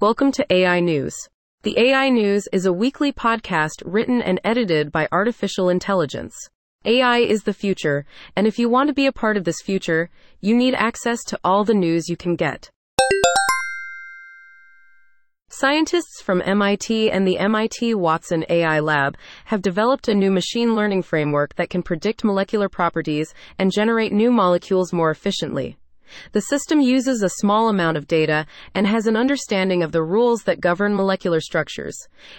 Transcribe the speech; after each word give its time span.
Welcome 0.00 0.32
to 0.32 0.46
AI 0.48 0.80
News. 0.80 1.14
The 1.64 1.78
AI 1.78 2.08
News 2.08 2.48
is 2.50 2.64
a 2.64 2.72
weekly 2.72 3.12
podcast 3.12 3.82
written 3.84 4.22
and 4.22 4.40
edited 4.42 4.90
by 4.90 5.06
artificial 5.12 5.68
intelligence. 5.68 6.34
AI 6.86 7.18
is 7.18 7.42
the 7.42 7.52
future, 7.52 8.06
and 8.34 8.46
if 8.46 8.58
you 8.58 8.70
want 8.70 8.88
to 8.88 8.94
be 8.94 9.04
a 9.04 9.12
part 9.12 9.36
of 9.36 9.44
this 9.44 9.60
future, 9.60 10.08
you 10.40 10.56
need 10.56 10.72
access 10.72 11.22
to 11.24 11.38
all 11.44 11.62
the 11.64 11.74
news 11.74 12.08
you 12.08 12.16
can 12.16 12.36
get. 12.36 12.70
Scientists 15.56 16.20
from 16.20 16.42
MIT 16.44 17.12
and 17.12 17.24
the 17.24 17.38
MIT 17.38 17.94
Watson 17.94 18.44
AI 18.48 18.80
Lab 18.80 19.16
have 19.44 19.62
developed 19.62 20.08
a 20.08 20.14
new 20.14 20.32
machine 20.32 20.74
learning 20.74 21.02
framework 21.02 21.54
that 21.54 21.70
can 21.70 21.80
predict 21.80 22.24
molecular 22.24 22.68
properties 22.68 23.32
and 23.56 23.70
generate 23.70 24.12
new 24.12 24.32
molecules 24.32 24.92
more 24.92 25.12
efficiently. 25.12 25.76
The 26.32 26.42
system 26.42 26.80
uses 26.80 27.22
a 27.22 27.28
small 27.28 27.68
amount 27.68 27.96
of 27.96 28.06
data 28.06 28.46
and 28.74 28.86
has 28.86 29.06
an 29.06 29.16
understanding 29.16 29.82
of 29.82 29.92
the 29.92 30.02
rules 30.02 30.42
that 30.44 30.60
govern 30.60 30.94
molecular 30.94 31.40
structures. 31.40 31.96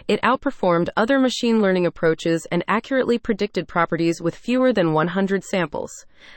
It 0.07 0.21
outperformed 0.21 0.89
other 0.95 1.19
machine 1.19 1.61
learning 1.61 1.85
approaches 1.85 2.47
and 2.51 2.63
accurately 2.67 3.17
predicted 3.17 3.67
properties 3.67 4.21
with 4.21 4.35
fewer 4.35 4.71
than 4.71 4.93
100 4.93 5.43
samples. 5.43 5.91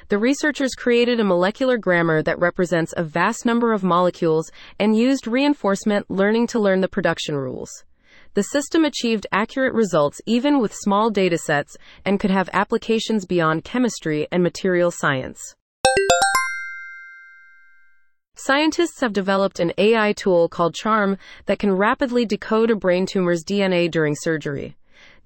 The 0.09 0.19
researchers 0.19 0.75
created 0.75 1.21
a 1.21 1.25
molecular 1.25 1.79
grammar 1.79 2.23
that 2.23 2.39
represents 2.39 2.95
a 2.97 3.05
vast 3.05 3.47
number 3.47 3.73
of 3.73 3.83
molecules 3.83 4.51
and 4.79 4.97
used 4.97 5.27
reinforcement 5.27 6.11
learning 6.11 6.47
to 6.49 6.59
learn 6.59 6.81
the 6.81 6.89
production 6.89 7.37
rules. 7.37 7.71
The 8.35 8.43
system 8.43 8.85
achieved 8.85 9.27
accurate 9.33 9.75
results 9.75 10.21
even 10.27 10.61
with 10.61 10.75
small 10.75 11.11
datasets 11.11 11.77
and 12.05 12.21
could 12.21 12.31
have 12.31 12.51
applications 12.53 13.27
beyond 13.27 13.65
chemistry 13.65 14.29
and 14.31 14.43
material 14.43 14.91
science. 14.91 15.57
Scientists 18.49 19.03
have 19.03 19.13
developed 19.13 19.61
an 19.61 19.75
AI 19.77 20.15
tool 20.15 20.49
called 20.49 20.75
CHARM 20.75 21.19
that 21.45 21.59
can 21.59 21.77
rapidly 21.77 22.25
decode 22.25 22.71
a 22.71 22.77
brain 22.77 23.05
tumor's 23.05 23.45
DNA 23.45 23.91
during 23.91 24.15
surgery. 24.17 24.75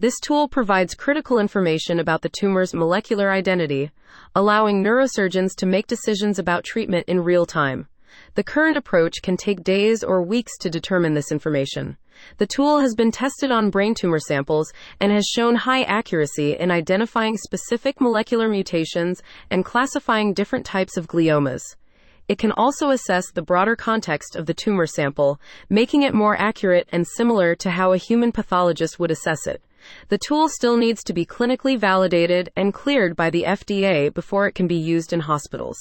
This 0.01 0.19
tool 0.19 0.49
provides 0.49 0.97
critical 0.97 1.39
information 1.39 2.01
about 2.01 2.23
the 2.23 2.29
tumor's 2.29 2.75
molecular 2.75 3.31
identity, 3.31 3.93
allowing 4.35 4.83
neurosurgeons 4.83 5.55
to 5.59 5.67
make 5.67 5.87
decisions 5.87 6.41
about 6.41 6.65
treatment 6.65 7.05
in 7.07 7.23
real 7.23 7.47
time. 7.47 7.87
The 8.35 8.43
current 8.43 8.77
approach 8.77 9.23
can 9.23 9.37
take 9.37 9.63
days 9.63 10.03
or 10.03 10.21
weeks 10.25 10.59
to 10.59 10.69
determine 10.69 11.15
this 11.15 11.31
information. 11.31 11.99
The 12.39 12.49
tool 12.49 12.81
has 12.81 12.97
been 12.97 13.13
tested 13.13 13.53
on 13.53 13.71
brain 13.71 13.95
tumor 13.95 14.19
samples 14.19 14.73
and 14.99 15.13
has 15.13 15.27
shown 15.27 15.55
high 15.55 15.85
accuracy 15.85 16.57
in 16.57 16.73
identifying 16.73 17.37
specific 17.37 18.01
molecular 18.01 18.49
mutations 18.49 19.23
and 19.49 19.65
classifying 19.65 20.35
different 20.35 20.67
types 20.67 20.97
of 20.97 21.07
gliomas. 21.07 21.63
It 22.29 22.39
can 22.39 22.53
also 22.53 22.91
assess 22.91 23.31
the 23.31 23.43
broader 23.43 23.77
context 23.77 24.37
of 24.37 24.47
the 24.47 24.55
tumor 24.55 24.87
sample, 24.87 25.41
making 25.69 26.03
it 26.03 26.15
more 26.15 26.41
accurate 26.41 26.89
and 26.93 27.07
similar 27.07 27.55
to 27.57 27.71
how 27.71 27.93
a 27.93 27.99
human 27.99 28.33
pathologist 28.33 28.99
would 28.99 29.11
assess 29.11 29.47
it. 29.47 29.63
The 30.09 30.19
tool 30.19 30.49
still 30.49 30.77
needs 30.77 31.03
to 31.05 31.13
be 31.13 31.27
clinically 31.27 31.77
validated 31.79 32.51
and 32.57 32.73
cleared 32.73 33.17
by 33.17 33.31
the 33.31 33.43
FDA 33.43 34.15
before 34.15 34.47
it 34.47 34.55
can 34.55 34.67
be 34.67 34.77
used 34.77 35.13
in 35.13 35.21
hospitals. 35.21 35.79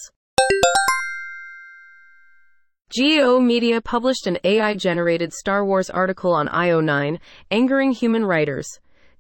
G/O 2.94 3.40
Media 3.40 3.80
published 3.80 4.28
an 4.28 4.38
AI 4.44 4.74
generated 4.74 5.32
Star 5.32 5.64
Wars 5.64 5.90
article 5.90 6.34
on 6.34 6.50
IO9, 6.50 7.20
angering 7.50 7.92
human 7.92 8.26
writers. 8.26 8.68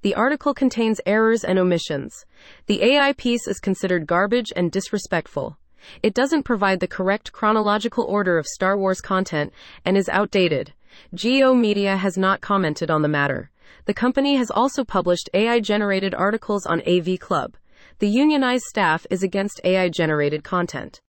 The 0.01 0.15
article 0.15 0.53
contains 0.53 0.99
errors 1.05 1.45
and 1.45 1.57
omissions. 1.57 2.25
The 2.65 2.83
AI 2.83 3.13
piece 3.13 3.47
is 3.47 3.59
considered 3.59 4.07
garbage 4.07 4.51
and 4.55 4.71
disrespectful. 4.71 5.57
It 6.03 6.13
doesn't 6.13 6.43
provide 6.43 6.79
the 6.79 6.87
correct 6.87 7.31
chronological 7.31 8.03
order 8.05 8.37
of 8.37 8.45
Star 8.45 8.77
Wars 8.77 9.01
content 9.01 9.53
and 9.85 9.97
is 9.97 10.09
outdated. 10.09 10.73
G/O 11.13 11.53
Media 11.53 11.97
has 11.97 12.17
not 12.17 12.41
commented 12.41 12.91
on 12.91 13.01
the 13.01 13.07
matter. 13.07 13.49
The 13.85 13.93
company 13.93 14.35
has 14.35 14.51
also 14.51 14.83
published 14.83 15.29
AI 15.33 15.59
generated 15.59 16.13
articles 16.13 16.65
on 16.65 16.81
AV 16.87 17.17
Club. 17.19 17.55
The 17.99 18.09
unionized 18.09 18.65
staff 18.65 19.05
is 19.09 19.23
against 19.23 19.61
AI 19.63 19.89
generated 19.89 20.43
content. 20.43 21.01